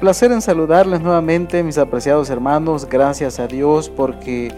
[0.00, 2.86] Placer en saludarles nuevamente, mis apreciados hermanos.
[2.88, 4.54] Gracias a Dios porque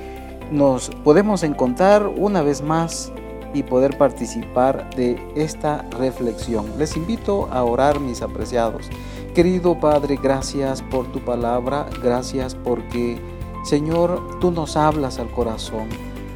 [0.52, 3.10] nos podemos encontrar una vez más
[3.54, 6.66] y poder participar de esta reflexión.
[6.76, 8.90] Les invito a orar, mis apreciados.
[9.34, 13.18] Querido Padre, gracias por tu palabra, gracias porque,
[13.64, 15.88] Señor, tú nos hablas al corazón,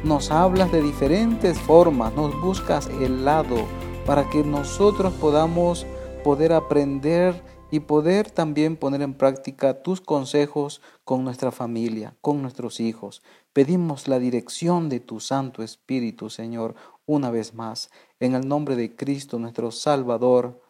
[0.03, 3.67] nos hablas de diferentes formas, nos buscas el lado
[4.07, 5.85] para que nosotros podamos
[6.23, 12.79] poder aprender y poder también poner en práctica tus consejos con nuestra familia, con nuestros
[12.79, 13.23] hijos.
[13.53, 18.95] Pedimos la dirección de tu Santo Espíritu, Señor, una vez más, en el nombre de
[18.95, 20.61] Cristo nuestro Salvador.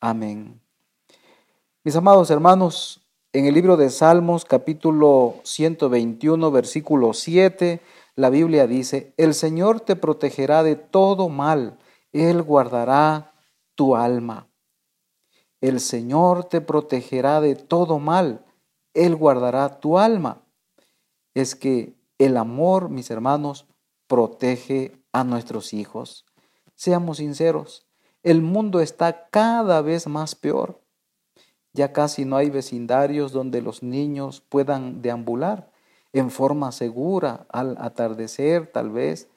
[0.00, 0.60] Amén.
[1.84, 3.00] Mis amados hermanos,
[3.32, 7.80] en el libro de Salmos capítulo 121, versículo 7,
[8.14, 11.78] la Biblia dice, el Señor te protegerá de todo mal,
[12.12, 13.32] Él guardará
[13.74, 14.48] tu alma.
[15.62, 18.44] El Señor te protegerá de todo mal,
[18.94, 20.42] Él guardará tu alma.
[21.34, 23.68] Es que el amor, mis hermanos,
[24.08, 26.26] protege a nuestros hijos.
[26.74, 27.86] Seamos sinceros,
[28.24, 30.80] el mundo está cada vez más peor.
[31.72, 35.70] Ya casi no hay vecindarios donde los niños puedan deambular
[36.12, 39.28] en forma segura al atardecer, tal vez,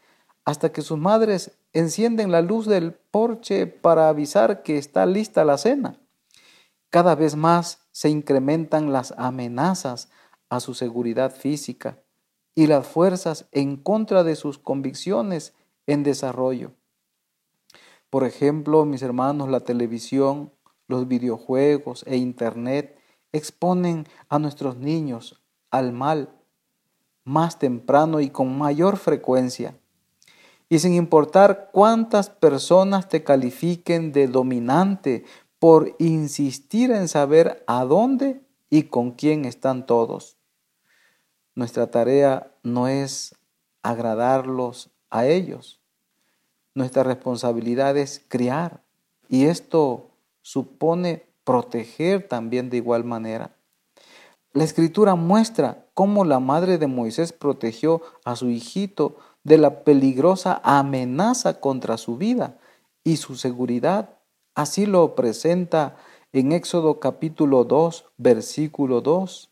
[0.43, 5.59] hasta que sus madres encienden la luz del porche para avisar que está lista la
[5.59, 5.99] cena.
[6.89, 10.09] Cada vez más se incrementan las amenazas
[10.49, 11.99] a su seguridad física
[12.55, 15.53] y las fuerzas en contra de sus convicciones
[15.87, 16.71] en desarrollo.
[18.09, 20.51] Por ejemplo, mis hermanos, la televisión,
[20.87, 22.97] los videojuegos e Internet
[23.33, 26.29] exponen a nuestros niños al mal
[27.25, 29.77] más temprano y con mayor frecuencia.
[30.69, 35.25] Y sin importar cuántas personas te califiquen de dominante
[35.65, 40.37] por insistir en saber a dónde y con quién están todos.
[41.55, 43.33] Nuestra tarea no es
[43.81, 45.81] agradarlos a ellos.
[46.75, 48.83] Nuestra responsabilidad es criar
[49.27, 50.11] y esto
[50.43, 53.55] supone proteger también de igual manera.
[54.53, 60.61] La escritura muestra cómo la madre de Moisés protegió a su hijito de la peligrosa
[60.63, 62.59] amenaza contra su vida
[63.03, 64.15] y su seguridad
[64.55, 65.97] Así lo presenta
[66.31, 69.51] en Éxodo capítulo 2, versículo 2.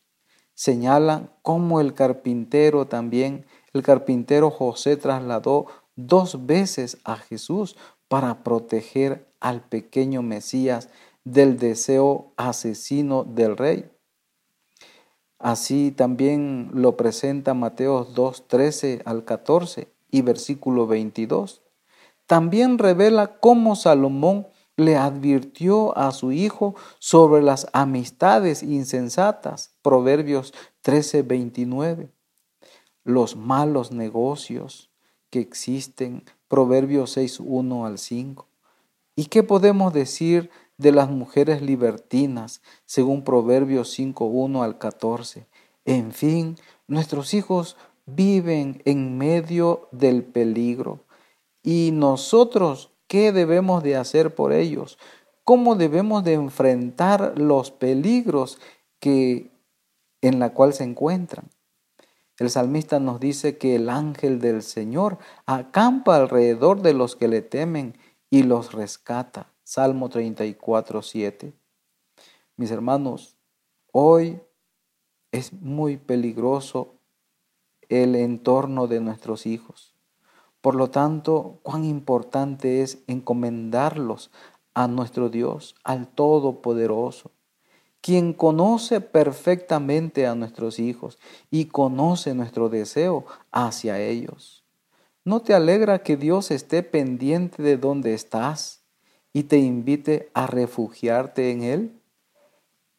[0.54, 5.66] Señala cómo el carpintero también, el carpintero José trasladó
[5.98, 7.76] dos veces a Jesús
[8.08, 10.88] para proteger al pequeño Mesías
[11.26, 13.92] del deseo asesino del rey.
[15.38, 21.62] Así también lo presenta Mateo 2, 13 al 14 y versículo 22.
[22.26, 24.48] También revela cómo Salomón
[24.78, 29.76] le advirtió a su hijo sobre las amistades insensatas.
[29.82, 32.10] Proverbios 13:29.
[33.04, 34.90] Los malos negocios
[35.30, 36.24] que existen.
[36.48, 38.48] Proverbios 6:1 al 5.
[39.16, 45.48] ¿Y qué podemos decir de las mujeres libertinas, según Proverbios 5:1 al 14?
[45.86, 46.56] En fin,
[46.88, 51.06] nuestros hijos viven en medio del peligro
[51.62, 54.98] y nosotros ¿Qué debemos de hacer por ellos?
[55.44, 58.58] ¿Cómo debemos de enfrentar los peligros
[59.00, 59.52] que
[60.22, 61.48] en la cual se encuentran?
[62.40, 67.44] El salmista nos dice que el ángel del Señor acampa alrededor de los que le
[67.44, 67.96] temen
[68.32, 69.46] y los rescata.
[69.64, 71.54] Salmo 34, 7.
[72.58, 73.38] Mis hermanos,
[73.92, 74.42] hoy
[75.32, 76.96] es muy peligroso
[77.90, 79.93] el entorno de nuestros hijos.
[80.64, 84.32] Por lo tanto, cuán importante es encomendarlos
[84.74, 87.32] a nuestro Dios, al Todopoderoso,
[88.00, 91.20] quien conoce perfectamente a nuestros hijos
[91.52, 94.64] y conoce nuestro deseo hacia ellos.
[95.26, 98.86] ¿No te alegra que Dios esté pendiente de donde estás
[99.34, 102.02] y te invite a refugiarte en Él?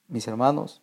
[0.06, 0.82] Mis hermanos,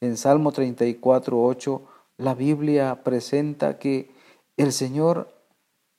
[0.00, 1.82] en Salmo 34, 8,
[2.16, 4.10] la Biblia presenta que
[4.56, 5.41] el Señor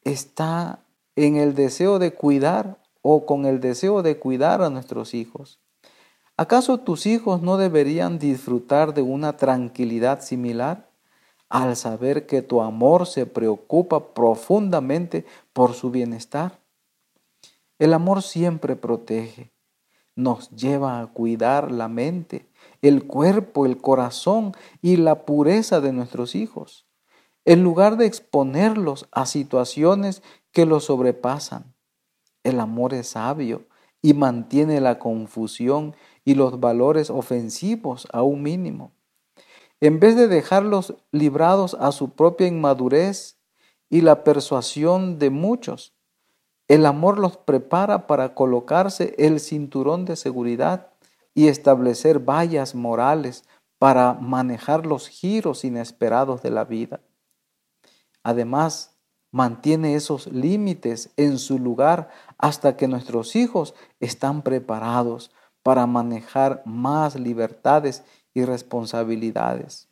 [0.05, 0.83] está
[1.15, 5.59] en el deseo de cuidar o con el deseo de cuidar a nuestros hijos.
[6.37, 10.89] ¿Acaso tus hijos no deberían disfrutar de una tranquilidad similar
[11.49, 16.59] al saber que tu amor se preocupa profundamente por su bienestar?
[17.77, 19.51] El amor siempre protege,
[20.15, 22.47] nos lleva a cuidar la mente,
[22.81, 26.87] el cuerpo, el corazón y la pureza de nuestros hijos
[27.45, 31.73] en lugar de exponerlos a situaciones que los sobrepasan.
[32.43, 33.65] El amor es sabio
[34.01, 35.95] y mantiene la confusión
[36.25, 38.91] y los valores ofensivos a un mínimo.
[39.81, 43.37] En vez de dejarlos librados a su propia inmadurez
[43.89, 45.93] y la persuasión de muchos,
[46.69, 50.93] el amor los prepara para colocarse el cinturón de seguridad
[51.33, 53.43] y establecer vallas morales
[53.77, 57.01] para manejar los giros inesperados de la vida.
[58.23, 58.95] Además,
[59.31, 65.31] mantiene esos límites en su lugar hasta que nuestros hijos están preparados
[65.63, 68.03] para manejar más libertades
[68.33, 69.87] y responsabilidades.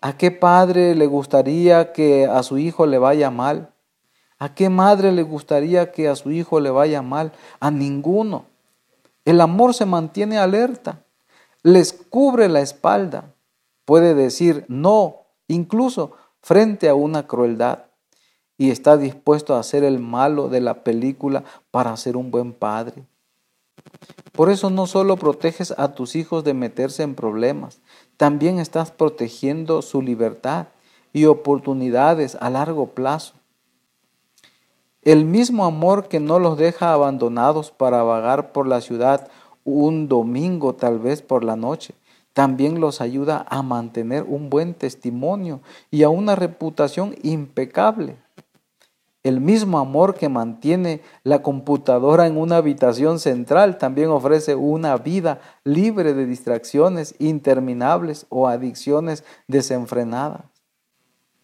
[0.00, 3.72] ¿A qué padre le gustaría que a su hijo le vaya mal?
[4.38, 7.32] ¿A qué madre le gustaría que a su hijo le vaya mal?
[7.60, 8.46] A ninguno.
[9.24, 11.04] El amor se mantiene alerta,
[11.62, 13.32] les cubre la espalda,
[13.84, 17.84] puede decir no, incluso frente a una crueldad,
[18.58, 23.04] y está dispuesto a hacer el malo de la película para ser un buen padre.
[24.32, 27.80] Por eso no solo proteges a tus hijos de meterse en problemas,
[28.16, 30.68] también estás protegiendo su libertad
[31.12, 33.34] y oportunidades a largo plazo.
[35.02, 39.28] El mismo amor que no los deja abandonados para vagar por la ciudad
[39.64, 41.94] un domingo tal vez por la noche,
[42.32, 48.16] también los ayuda a mantener un buen testimonio y a una reputación impecable.
[49.22, 55.40] El mismo amor que mantiene la computadora en una habitación central también ofrece una vida
[55.62, 60.42] libre de distracciones interminables o adicciones desenfrenadas.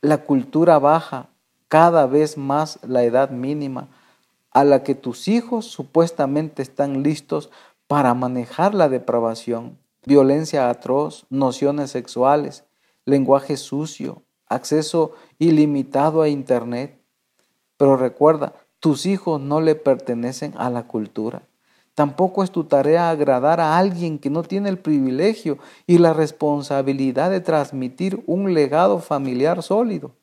[0.01, 1.29] La cultura baja
[1.69, 3.89] cada vez más la edad mínima
[4.51, 7.51] a la que tus hijos supuestamente están listos
[7.87, 12.65] para manejar la depravación, violencia atroz, nociones sexuales,
[13.05, 17.01] lenguaje sucio, acceso ilimitado a Internet.
[17.77, 21.43] Pero recuerda, tus hijos no le pertenecen a la cultura.
[21.95, 27.31] Tampoco es tu tarea agradar a alguien que no tiene el privilegio y la responsabilidad
[27.31, 30.15] de transmitir un legado familiar sólido.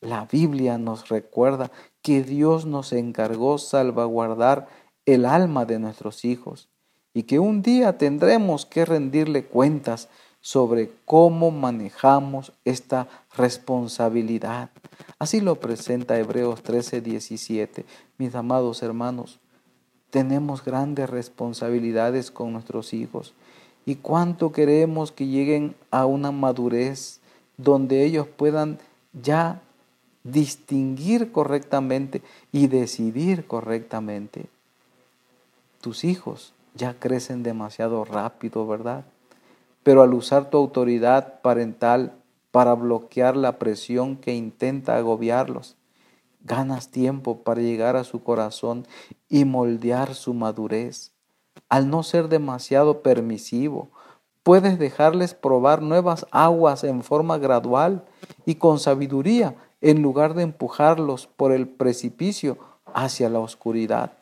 [0.00, 1.72] La Biblia nos recuerda
[2.02, 4.68] que Dios nos encargó salvaguardar
[5.06, 6.68] el alma de nuestros hijos
[7.14, 10.08] y que un día tendremos que rendirle cuentas
[10.40, 14.70] sobre cómo manejamos esta responsabilidad.
[15.18, 17.84] Así lo presenta Hebreos 13, 17.
[18.18, 19.40] Mis amados hermanos,
[20.10, 23.34] tenemos grandes responsabilidades con nuestros hijos
[23.84, 27.20] y cuánto queremos que lleguen a una madurez
[27.56, 28.78] donde ellos puedan
[29.12, 29.60] ya
[30.24, 32.22] distinguir correctamente
[32.52, 34.46] y decidir correctamente.
[35.80, 39.04] Tus hijos ya crecen demasiado rápido, ¿verdad?
[39.82, 42.14] Pero al usar tu autoridad parental
[42.50, 45.76] para bloquear la presión que intenta agobiarlos,
[46.42, 48.86] ganas tiempo para llegar a su corazón
[49.28, 51.12] y moldear su madurez.
[51.68, 53.90] Al no ser demasiado permisivo,
[54.42, 58.04] puedes dejarles probar nuevas aguas en forma gradual
[58.46, 62.58] y con sabiduría en lugar de empujarlos por el precipicio
[62.94, 64.17] hacia la oscuridad.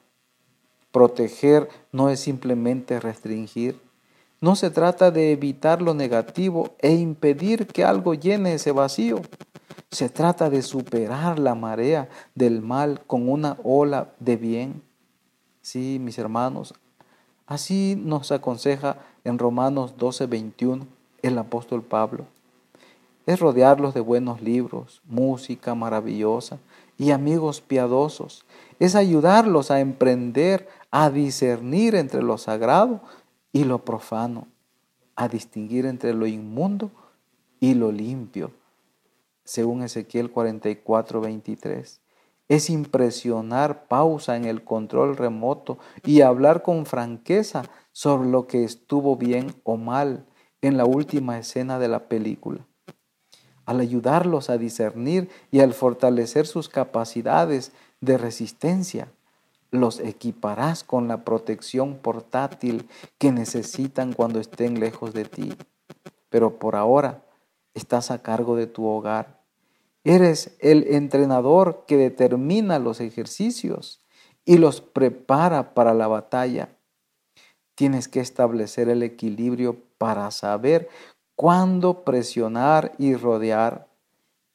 [0.96, 3.78] Proteger no es simplemente restringir.
[4.40, 9.20] No se trata de evitar lo negativo e impedir que algo llene ese vacío.
[9.90, 14.82] Se trata de superar la marea del mal con una ola de bien.
[15.60, 16.72] Sí, mis hermanos,
[17.46, 20.86] así nos aconseja en Romanos 12:21
[21.20, 22.24] el apóstol Pablo
[23.26, 26.58] es rodearlos de buenos libros, música maravillosa
[26.98, 28.44] y amigos piadosos.
[28.78, 33.00] Es ayudarlos a emprender, a discernir entre lo sagrado
[33.52, 34.48] y lo profano,
[35.14, 36.90] a distinguir entre lo inmundo
[37.60, 38.50] y lo limpio,
[39.44, 42.00] según Ezequiel 44, 23.
[42.48, 49.16] Es impresionar pausa en el control remoto y hablar con franqueza sobre lo que estuvo
[49.16, 50.26] bien o mal
[50.62, 52.64] en la última escena de la película
[53.66, 59.08] al ayudarlos a discernir y al fortalecer sus capacidades de resistencia,
[59.70, 65.54] los equiparás con la protección portátil que necesitan cuando estén lejos de ti.
[66.30, 67.24] Pero por ahora
[67.74, 69.42] estás a cargo de tu hogar.
[70.04, 74.00] Eres el entrenador que determina los ejercicios
[74.44, 76.68] y los prepara para la batalla.
[77.74, 80.88] Tienes que establecer el equilibrio para saber
[81.36, 83.86] cuándo presionar y rodear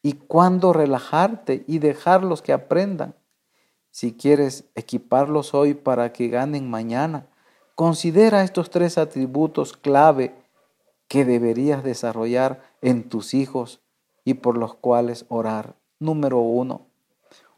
[0.02, 3.16] y cuándo relajarte y dejarlos que aprendan.
[3.92, 7.28] Si quieres equiparlos hoy para que ganen mañana,
[7.76, 10.36] considera estos tres atributos clave
[11.08, 13.82] que deberías desarrollar en tus hijos
[14.24, 15.76] y por los cuales orar.
[16.00, 16.88] Número uno,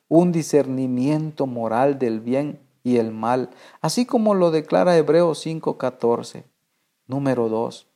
[0.10, 6.44] un discernimiento moral del bien y el mal, así como lo declara Hebreos 5:14
[7.08, 7.88] Número dos,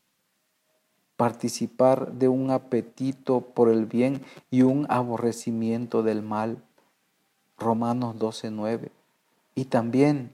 [1.18, 6.64] participar de un apetito por el bien y un aborrecimiento del mal.
[7.58, 8.92] Romanos 12:9.
[9.56, 10.32] Y también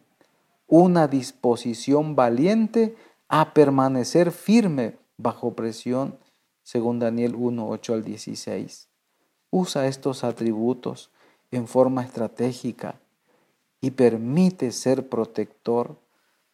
[0.68, 2.96] una disposición valiente
[3.30, 6.18] a permanecer firme bajo presión,
[6.64, 8.90] según Daniel 1, 8 al 16.
[9.50, 11.12] Usa estos atributos
[11.52, 13.00] en forma estratégica
[13.80, 15.96] y permite ser protector.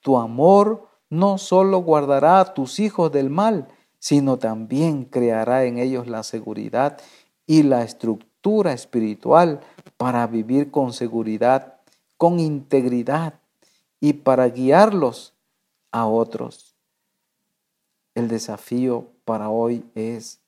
[0.01, 3.67] Tu amor no solo guardará a tus hijos del mal,
[3.99, 6.97] sino también creará en ellos la seguridad
[7.45, 9.59] y la estructura espiritual
[9.97, 11.75] para vivir con seguridad,
[12.17, 13.33] con integridad
[13.99, 15.33] y para guiarlos
[15.91, 16.75] a otros.
[18.15, 20.39] El desafío para hoy es,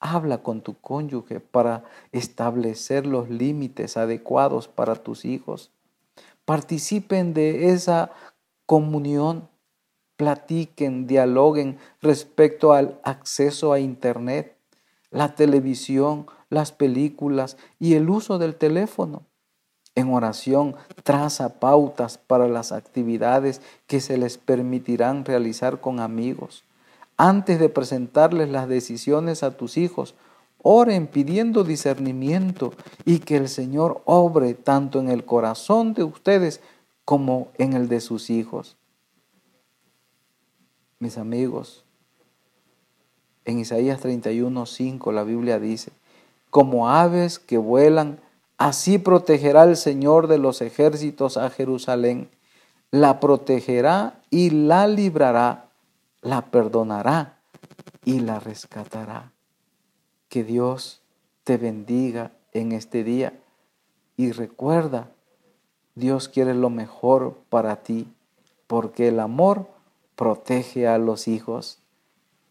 [0.00, 5.70] habla con tu cónyuge para establecer los límites adecuados para tus hijos.
[6.44, 8.10] Participen de esa
[8.66, 9.48] comunión,
[10.22, 14.54] platiquen, dialoguen respecto al acceso a Internet,
[15.10, 19.24] la televisión, las películas y el uso del teléfono.
[19.96, 26.62] En oración, traza pautas para las actividades que se les permitirán realizar con amigos.
[27.16, 30.14] Antes de presentarles las decisiones a tus hijos,
[30.62, 32.74] oren pidiendo discernimiento
[33.04, 36.60] y que el Señor obre tanto en el corazón de ustedes
[37.04, 38.76] como en el de sus hijos.
[41.02, 41.82] Mis amigos,
[43.44, 45.90] en Isaías 31, 5 la Biblia dice,
[46.48, 48.20] como aves que vuelan,
[48.62, 52.28] Así protegerá el Señor de los ejércitos a Jerusalén.
[52.92, 55.64] La protegerá y la librará,
[56.20, 57.40] la perdonará
[58.04, 59.32] y la rescatará.
[60.28, 61.00] Que Dios
[61.42, 63.32] te bendiga en este día
[64.16, 65.10] y recuerda,
[65.96, 68.06] Dios quiere lo mejor para ti,
[68.68, 69.66] porque el amor
[70.22, 71.78] protege a los hijos.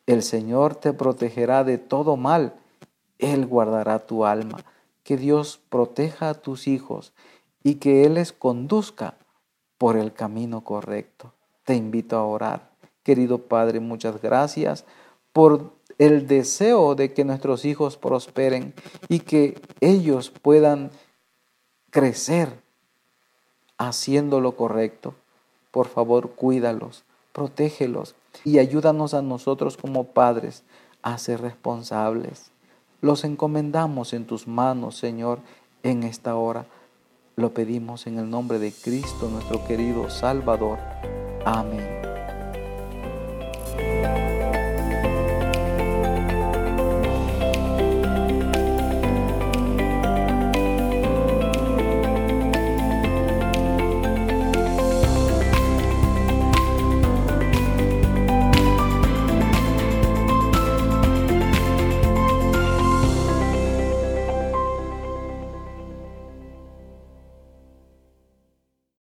[0.06, 2.54] El Señor te protegerá de todo mal,
[3.18, 4.58] Él guardará tu alma
[5.04, 7.14] que Dios proteja a tus hijos
[7.64, 9.14] y que Él les conduzca
[9.78, 11.32] por el camino correcto.
[11.64, 12.72] Te invito a orar.
[13.04, 14.84] Querido Padre, muchas gracias
[15.32, 18.74] por el deseo de que nuestros hijos prosperen
[19.08, 20.92] y que ellos puedan
[21.90, 22.50] crecer
[23.78, 25.16] haciendo lo correcto.
[25.72, 30.64] Por favor, cuídalos, protégelos y ayúdanos a nosotros como padres
[31.02, 32.52] a ser responsables.
[33.02, 35.40] Los encomendamos en tus manos, Señor,
[35.84, 36.66] en esta hora.
[37.36, 40.78] Lo pedimos en el nombre de Cristo, nuestro querido Salvador.
[41.46, 42.01] Amén.